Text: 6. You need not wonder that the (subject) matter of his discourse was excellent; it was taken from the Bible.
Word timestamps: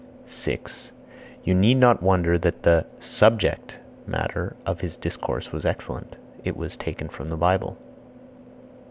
6. 0.25 0.91
You 1.43 1.53
need 1.53 1.75
not 1.77 2.01
wonder 2.01 2.35
that 2.39 2.63
the 2.63 2.87
(subject) 2.99 3.75
matter 4.07 4.55
of 4.65 4.79
his 4.81 4.97
discourse 4.97 5.51
was 5.51 5.63
excellent; 5.63 6.15
it 6.43 6.57
was 6.57 6.75
taken 6.75 7.07
from 7.07 7.29
the 7.29 7.37
Bible. 7.37 7.77